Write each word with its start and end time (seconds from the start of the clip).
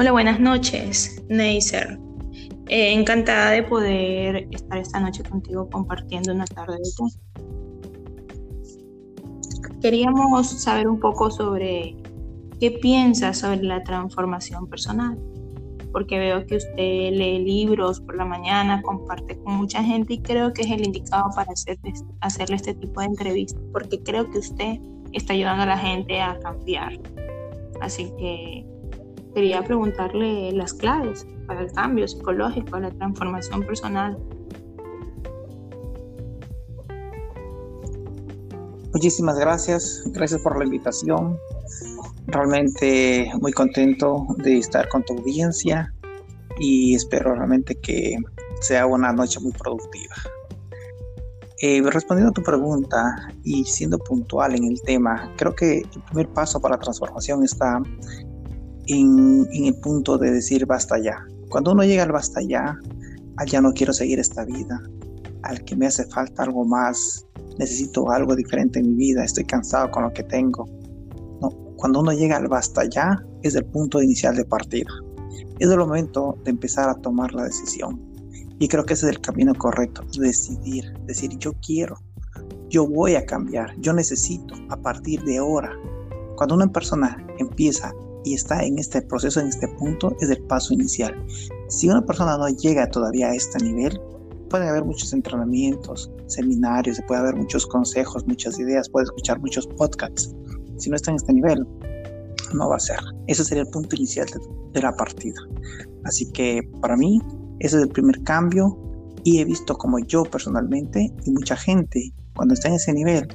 Hola, 0.00 0.12
buenas 0.12 0.38
noches, 0.38 1.20
Neisser. 1.28 1.98
Eh, 2.68 2.92
encantada 2.92 3.50
de 3.50 3.64
poder 3.64 4.46
estar 4.52 4.78
esta 4.78 5.00
noche 5.00 5.24
contigo 5.24 5.68
compartiendo 5.68 6.32
una 6.32 6.44
tarde 6.44 6.76
de 6.76 6.90
tú. 6.96 7.08
Queríamos 9.82 10.46
saber 10.62 10.86
un 10.86 11.00
poco 11.00 11.32
sobre 11.32 11.96
qué 12.60 12.70
piensas 12.70 13.38
sobre 13.38 13.64
la 13.64 13.82
transformación 13.82 14.68
personal, 14.68 15.18
porque 15.90 16.16
veo 16.20 16.46
que 16.46 16.58
usted 16.58 17.10
lee 17.10 17.40
libros 17.40 18.00
por 18.00 18.16
la 18.16 18.24
mañana, 18.24 18.80
comparte 18.82 19.36
con 19.40 19.54
mucha 19.56 19.82
gente 19.82 20.14
y 20.14 20.22
creo 20.22 20.52
que 20.52 20.62
es 20.62 20.70
el 20.70 20.86
indicado 20.86 21.28
para 21.34 21.50
hacerle 22.20 22.54
este 22.54 22.74
tipo 22.74 23.00
de 23.00 23.06
entrevistas, 23.06 23.60
porque 23.72 24.00
creo 24.04 24.30
que 24.30 24.38
usted 24.38 24.78
está 25.12 25.32
ayudando 25.32 25.64
a 25.64 25.66
la 25.66 25.78
gente 25.78 26.20
a 26.20 26.38
cambiar. 26.38 26.92
Así 27.80 28.12
que 28.16 28.77
quería 29.34 29.62
preguntarle 29.62 30.52
las 30.52 30.74
claves 30.74 31.26
para 31.46 31.62
el 31.62 31.72
cambio 31.72 32.06
psicológico, 32.06 32.78
la 32.78 32.90
transformación 32.90 33.62
personal. 33.62 34.18
Muchísimas 38.92 39.38
gracias, 39.38 40.02
gracias 40.06 40.40
por 40.42 40.58
la 40.58 40.64
invitación. 40.64 41.38
Realmente 42.26 43.30
muy 43.40 43.52
contento 43.52 44.26
de 44.38 44.58
estar 44.58 44.88
con 44.88 45.02
tu 45.04 45.14
audiencia 45.14 45.94
y 46.58 46.94
espero 46.94 47.34
realmente 47.34 47.74
que 47.76 48.16
sea 48.60 48.86
una 48.86 49.12
noche 49.12 49.40
muy 49.40 49.52
productiva. 49.52 50.14
Eh, 51.60 51.82
respondiendo 51.84 52.30
a 52.30 52.34
tu 52.34 52.42
pregunta 52.42 53.32
y 53.42 53.64
siendo 53.64 53.98
puntual 53.98 54.54
en 54.54 54.64
el 54.64 54.80
tema, 54.82 55.32
creo 55.36 55.54
que 55.54 55.78
el 55.78 56.02
primer 56.06 56.28
paso 56.28 56.60
para 56.60 56.76
la 56.76 56.80
transformación 56.80 57.42
está 57.42 57.82
en, 58.88 59.46
el 59.52 59.74
punto 59.76 60.18
de 60.18 60.30
decir 60.30 60.66
basta 60.66 60.98
ya. 60.98 61.24
Cuando 61.48 61.72
uno 61.72 61.84
llega 61.84 62.02
al 62.02 62.12
basta 62.12 62.40
ya, 62.42 62.78
al 63.36 63.46
ya 63.46 63.60
no 63.60 63.72
quiero 63.72 63.92
seguir 63.92 64.18
esta 64.18 64.44
vida, 64.44 64.82
al 65.42 65.64
que 65.64 65.76
me 65.76 65.86
hace 65.86 66.04
falta 66.06 66.42
algo 66.42 66.64
más, 66.64 67.26
necesito 67.58 68.10
algo 68.10 68.34
diferente 68.34 68.80
en 68.80 68.88
mi 68.88 68.94
vida, 68.94 69.24
estoy 69.24 69.44
cansado 69.44 69.90
con 69.90 70.04
lo 70.04 70.12
que 70.12 70.22
tengo. 70.22 70.68
No, 71.40 71.50
cuando 71.76 72.00
uno 72.00 72.12
llega 72.12 72.36
al 72.36 72.48
basta 72.48 72.84
ya, 72.84 73.22
es 73.42 73.54
el 73.54 73.64
punto 73.66 74.02
inicial 74.02 74.36
de 74.36 74.44
partida. 74.44 74.90
Es 75.58 75.70
el 75.70 75.78
momento 75.78 76.36
de 76.44 76.50
empezar 76.50 76.88
a 76.88 76.94
tomar 76.94 77.32
la 77.34 77.44
decisión. 77.44 78.00
Y 78.58 78.68
creo 78.68 78.84
que 78.84 78.94
ese 78.94 79.06
es 79.06 79.12
el 79.12 79.20
camino 79.20 79.54
correcto, 79.54 80.02
decidir, 80.18 80.92
decir 81.06 81.36
yo 81.38 81.52
quiero, 81.64 81.96
yo 82.68 82.86
voy 82.86 83.14
a 83.14 83.24
cambiar, 83.24 83.78
yo 83.80 83.92
necesito 83.92 84.54
a 84.68 84.76
partir 84.76 85.22
de 85.22 85.38
ahora. 85.38 85.72
Cuando 86.36 86.54
una 86.56 86.66
persona 86.66 87.24
empieza 87.38 87.92
y 88.28 88.34
está 88.34 88.62
en 88.62 88.78
este 88.78 89.00
proceso, 89.00 89.40
en 89.40 89.48
este 89.48 89.66
punto, 89.68 90.14
es 90.20 90.28
el 90.28 90.42
paso 90.44 90.74
inicial. 90.74 91.14
Si 91.68 91.88
una 91.88 92.04
persona 92.04 92.36
no 92.36 92.48
llega 92.48 92.90
todavía 92.90 93.28
a 93.28 93.34
este 93.34 93.64
nivel, 93.64 93.98
pueden 94.50 94.68
haber 94.68 94.84
muchos 94.84 95.12
entrenamientos, 95.14 96.10
seminarios, 96.26 97.00
puede 97.06 97.20
haber 97.20 97.36
muchos 97.36 97.66
consejos, 97.66 98.26
muchas 98.26 98.58
ideas, 98.58 98.88
puede 98.88 99.04
escuchar 99.04 99.40
muchos 99.40 99.66
podcasts. 99.66 100.34
Si 100.76 100.90
no 100.90 100.96
está 100.96 101.10
en 101.10 101.16
este 101.16 101.32
nivel, 101.32 101.66
no 102.52 102.68
va 102.68 102.76
a 102.76 102.80
ser. 102.80 102.98
Ese 103.26 103.44
sería 103.44 103.62
el 103.62 103.70
punto 103.70 103.96
inicial 103.96 104.26
de, 104.72 104.82
la 104.82 104.92
partida. 104.92 105.40
Así 106.04 106.30
que 106.32 106.60
para 106.82 106.96
mí, 106.96 107.20
ese 107.60 107.78
es 107.78 107.82
el 107.82 107.88
primer 107.88 108.22
cambio 108.24 108.78
y 109.24 109.40
he 109.40 109.44
visto 109.44 109.74
como 109.76 109.98
yo 110.00 110.22
personalmente 110.24 111.12
y 111.24 111.30
mucha 111.30 111.56
gente, 111.56 112.12
cuando 112.36 112.54
está 112.54 112.68
en 112.68 112.74
ese 112.74 112.92
nivel, 112.92 113.26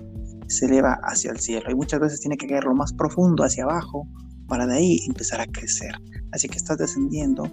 se 0.48 0.68
eleva 0.68 1.00
hacia 1.04 1.32
el 1.32 1.40
cielo 1.40 1.72
y 1.72 1.76
muchas 1.76 2.00
veces 2.00 2.20
tiene 2.20 2.38
que 2.38 2.48
caer 2.48 2.66
lo 2.66 2.76
más 2.76 2.94
profundo 2.94 3.44
hacia 3.44 3.64
abajo 3.64 4.08
para 4.54 4.68
de 4.68 4.76
ahí 4.76 5.00
empezar 5.08 5.42
a 5.42 5.48
crecer. 5.48 5.96
Así 6.32 6.48
que 6.48 6.58
estás 6.58 6.78
descendiendo 6.78 7.50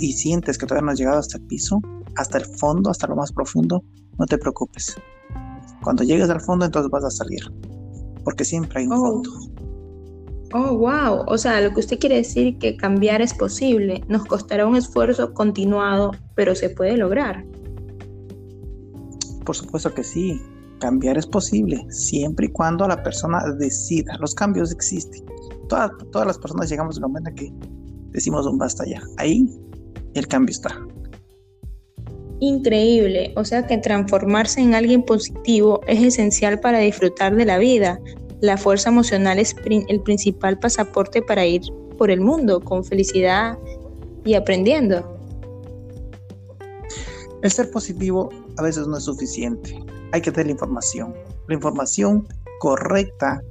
y 0.00 0.14
sientes 0.14 0.58
que 0.58 0.66
todavía 0.66 0.86
no 0.86 0.90
has 0.90 0.98
llegado 0.98 1.20
hasta 1.20 1.38
el 1.38 1.44
piso, 1.44 1.80
hasta 2.16 2.38
el 2.38 2.44
fondo, 2.44 2.90
hasta 2.90 3.06
lo 3.06 3.14
más 3.14 3.30
profundo, 3.30 3.84
no 4.18 4.26
te 4.26 4.36
preocupes. 4.36 4.96
Cuando 5.84 6.02
llegues 6.02 6.28
al 6.30 6.40
fondo, 6.40 6.64
entonces 6.64 6.90
vas 6.90 7.04
a 7.04 7.10
salir, 7.12 7.40
porque 8.24 8.44
siempre 8.44 8.80
hay 8.80 8.86
un 8.88 8.94
oh. 8.94 8.96
fondo. 8.96 9.30
Oh, 10.54 10.76
wow. 10.76 11.24
O 11.28 11.38
sea, 11.38 11.60
lo 11.60 11.72
que 11.72 11.78
usted 11.78 12.00
quiere 12.00 12.16
decir 12.16 12.58
que 12.58 12.76
cambiar 12.76 13.22
es 13.22 13.32
posible. 13.32 14.02
Nos 14.08 14.24
costará 14.24 14.66
un 14.66 14.74
esfuerzo 14.74 15.34
continuado, 15.34 16.10
pero 16.34 16.56
se 16.56 16.68
puede 16.68 16.96
lograr. 16.96 17.44
Por 19.44 19.54
supuesto 19.54 19.94
que 19.94 20.02
sí. 20.02 20.42
Cambiar 20.80 21.16
es 21.16 21.28
posible, 21.28 21.86
siempre 21.90 22.46
y 22.46 22.48
cuando 22.48 22.88
la 22.88 23.04
persona 23.04 23.40
decida. 23.56 24.16
Los 24.18 24.34
cambios 24.34 24.72
existen 24.72 25.24
todas, 25.68 26.26
las 26.26 26.38
personas 26.38 26.68
llegamos 26.70 26.96
al 26.96 27.02
momento 27.02 27.30
en 27.30 27.36
que 27.36 27.52
decimos 28.10 28.46
un 28.46 28.58
basta 28.58 28.84
ya. 28.86 29.02
Ahí 29.16 29.48
el 30.14 30.26
cambio 30.28 30.52
está. 30.52 30.78
Increíble, 32.40 33.32
o 33.36 33.44
sea 33.44 33.66
que 33.66 33.78
transformarse 33.78 34.60
en 34.60 34.74
alguien 34.74 35.02
positivo 35.02 35.80
es 35.86 36.02
esencial 36.02 36.60
para 36.60 36.78
disfrutar 36.78 37.34
de 37.36 37.44
la 37.44 37.58
vida. 37.58 37.98
La 38.40 38.56
fuerza 38.56 38.90
emocional 38.90 39.38
es 39.38 39.54
el 39.88 40.00
principal 40.02 40.58
pasaporte 40.58 41.22
para 41.22 41.46
ir 41.46 41.62
por 41.96 42.10
el 42.10 42.20
mundo 42.20 42.60
con 42.60 42.84
felicidad 42.84 43.56
y 44.24 44.34
aprendiendo. 44.34 45.16
El 47.42 47.50
ser 47.50 47.70
positivo 47.70 48.30
a 48.56 48.62
veces 48.62 48.86
no 48.86 48.96
es 48.96 49.04
suficiente. 49.04 49.78
Hay 50.12 50.20
que 50.20 50.30
tener 50.30 50.46
la 50.46 50.52
información. 50.52 51.14
La 51.48 51.54
información 51.54 52.26
correcta 52.58 53.42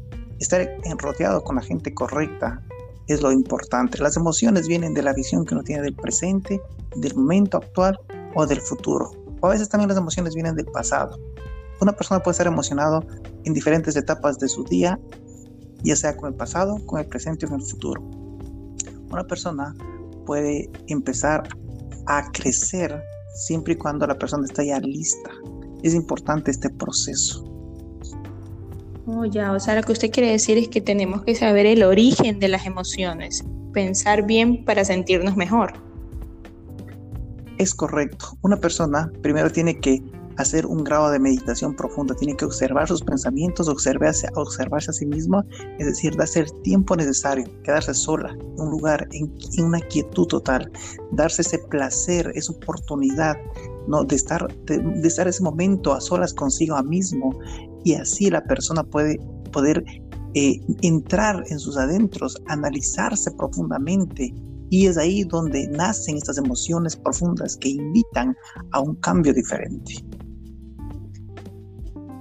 estar 0.44 0.70
rodeado 0.98 1.44
con 1.44 1.56
la 1.56 1.62
gente 1.62 1.94
correcta 1.94 2.62
es 3.08 3.22
lo 3.22 3.32
importante. 3.32 3.98
Las 3.98 4.18
emociones 4.18 4.68
vienen 4.68 4.94
de 4.94 5.02
la 5.02 5.14
visión 5.14 5.46
que 5.46 5.54
uno 5.56 5.64
tiene 5.64 5.82
del 5.82 5.96
presente, 5.96 6.62
del 6.96 7.16
momento 7.16 7.58
actual 7.58 8.00
o 8.36 8.46
del 8.46 8.62
futuro. 8.62 9.12
O 9.42 9.48
a 9.48 9.50
veces 9.52 9.70
también 9.70 9.90
las 9.90 9.98
emociones 9.98 10.36
vienen 10.36 10.56
del 10.56 10.66
pasado. 10.68 11.18
Una 11.82 11.92
persona 11.92 12.22
puede 12.22 12.34
estar 12.34 12.48
emocionado 12.48 13.06
en 13.44 13.54
diferentes 13.54 13.96
etapas 13.96 14.40
de 14.40 14.48
su 14.48 14.64
día, 14.64 15.00
ya 15.84 15.96
sea 15.96 16.16
con 16.16 16.30
el 16.32 16.36
pasado, 16.36 16.78
con 16.86 17.00
el 17.00 17.08
presente 17.08 17.46
o 17.46 17.50
con 17.50 17.60
el 17.60 17.66
futuro. 17.66 18.02
Una 19.12 19.26
persona 19.26 19.76
puede 20.26 20.70
empezar 20.88 21.44
a 22.06 22.32
crecer 22.32 23.04
siempre 23.36 23.74
y 23.74 23.78
cuando 23.78 24.08
la 24.08 24.18
persona 24.18 24.46
esté 24.46 24.68
ya 24.68 24.80
lista. 24.80 25.30
Es 25.84 25.94
importante 25.94 26.52
este 26.52 26.70
proceso. 26.70 27.53
Oh, 29.06 29.26
ya, 29.26 29.52
o 29.52 29.60
sea, 29.60 29.76
lo 29.76 29.84
que 29.84 29.92
usted 29.92 30.12
quiere 30.12 30.32
decir 30.32 30.58
es 30.58 30.70
que 30.70 30.80
tenemos 30.80 31.24
que 31.24 31.36
saber 31.36 31.66
el 31.66 31.84
origen 31.84 32.40
de 32.40 32.48
las 32.48 32.66
emociones, 32.66 33.44
pensar 33.74 34.26
bien 34.26 34.64
para 34.64 34.86
sentirnos 34.86 35.36
mejor. 35.36 35.74
Es 37.58 37.76
correcto. 37.76 38.38
Una 38.42 38.58
persona 38.58 39.12
primero 39.22 39.52
tiene 39.52 39.78
que 39.78 40.02
hacer 40.38 40.66
un 40.66 40.84
grado 40.84 41.12
de 41.12 41.20
meditación 41.20 41.76
profunda, 41.76 42.16
tiene 42.16 42.36
que 42.36 42.46
observar 42.46 42.88
sus 42.88 43.02
pensamientos, 43.02 43.68
observarse, 43.68 44.28
observarse 44.36 44.90
a 44.90 44.94
sí 44.94 45.06
mismo, 45.06 45.44
es 45.78 45.86
decir, 45.86 46.16
darse 46.16 46.40
el 46.40 46.62
tiempo 46.62 46.96
necesario, 46.96 47.46
quedarse 47.64 47.94
sola, 47.94 48.32
en 48.32 48.60
un 48.60 48.72
lugar, 48.72 49.08
en, 49.12 49.32
una 49.64 49.80
quietud 49.82 50.28
total, 50.28 50.72
darse 51.12 51.42
ese 51.42 51.60
placer, 51.60 52.32
esa 52.36 52.54
oportunidad 52.54 53.36
¿no? 53.88 54.04
de, 54.06 54.16
estar, 54.16 54.48
de, 54.66 54.80
de 54.80 55.08
estar 55.08 55.28
ese 55.28 55.44
momento 55.44 55.94
a 55.94 56.02
solas 56.02 56.34
consigo 56.34 56.82
mismo 56.82 57.38
y 57.84 57.96
así 57.96 58.30
la 58.30 58.44
persona 58.44 58.84
puede 58.84 59.20
poder 59.52 59.84
eh, 60.36 60.60
entrar 60.82 61.44
en 61.50 61.60
sus 61.60 61.78
adentros, 61.78 62.42
analizarse 62.48 63.32
profundamente 63.32 64.34
y 64.70 64.88
es 64.88 64.98
ahí 64.98 65.24
donde 65.24 65.68
nacen 65.68 66.18
estas 66.18 66.40
emociones 66.40 66.96
profundas 66.96 67.56
que 67.58 67.70
invitan 67.70 68.36
a 68.72 68.80
un 68.80 68.96
cambio 68.96 69.32
diferente. 69.32 69.94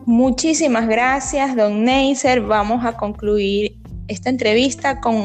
Muchísimas 0.04 0.86
gracias, 0.88 1.56
don 1.56 1.84
Neisser. 1.84 2.42
Vamos 2.42 2.84
a 2.84 2.96
concluir 2.96 3.80
esta 4.08 4.28
entrevista 4.28 5.00
con 5.00 5.16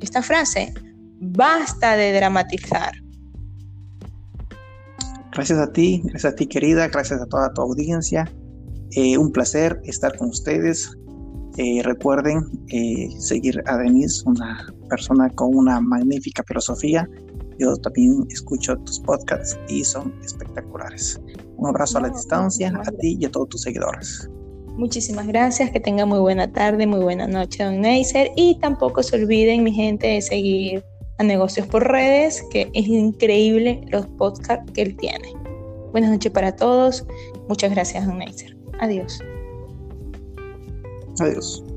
esta 0.00 0.22
frase. 0.22 0.72
Basta 1.18 1.96
de 1.96 2.12
dramatizar. 2.12 2.92
Gracias 5.32 5.58
a 5.58 5.72
ti, 5.72 6.02
gracias 6.04 6.32
a 6.32 6.36
ti 6.36 6.46
querida, 6.46 6.88
gracias 6.88 7.20
a 7.20 7.26
toda 7.26 7.52
tu 7.54 7.62
audiencia. 7.62 8.30
Eh, 8.94 9.16
un 9.16 9.32
placer 9.32 9.80
estar 9.84 10.16
con 10.16 10.28
ustedes. 10.28 10.96
Eh, 11.56 11.82
recuerden 11.82 12.44
eh, 12.68 13.08
seguir 13.18 13.62
a 13.66 13.78
Denise, 13.78 14.22
una 14.26 14.66
persona 14.88 15.30
con 15.30 15.54
una 15.54 15.80
magnífica 15.80 16.42
filosofía. 16.46 17.08
Yo 17.58 17.76
también 17.76 18.26
escucho 18.30 18.76
tus 18.78 19.00
podcasts 19.00 19.58
y 19.68 19.84
son 19.84 20.12
espectaculares. 20.24 21.20
Un 21.56 21.68
abrazo 21.68 21.98
a 21.98 22.02
la 22.02 22.08
distancia, 22.10 22.72
a 22.86 22.90
ti 22.92 23.16
y 23.20 23.24
a 23.24 23.30
todos 23.30 23.50
tus 23.50 23.62
seguidores. 23.62 24.28
Muchísimas 24.76 25.26
gracias, 25.26 25.70
que 25.70 25.80
tengan 25.80 26.08
muy 26.08 26.18
buena 26.18 26.50
tarde, 26.50 26.86
muy 26.86 27.00
buena 27.00 27.26
noche, 27.26 27.64
don 27.64 27.80
Neisser. 27.80 28.30
Y 28.36 28.58
tampoco 28.58 29.02
se 29.02 29.16
olviden, 29.16 29.62
mi 29.62 29.72
gente, 29.72 30.06
de 30.06 30.22
seguir 30.22 30.84
a 31.18 31.24
Negocios 31.24 31.66
por 31.66 31.86
Redes, 31.86 32.42
que 32.50 32.70
es 32.72 32.86
increíble 32.86 33.82
los 33.90 34.06
podcasts 34.06 34.70
que 34.72 34.82
él 34.82 34.96
tiene. 34.96 35.32
Buenas 35.92 36.10
noches 36.10 36.32
para 36.32 36.56
todos. 36.56 37.06
Muchas 37.48 37.70
gracias, 37.70 38.06
don 38.06 38.18
Neisser. 38.18 38.61
Adiós. 38.82 39.18
Adiós. 41.20 41.71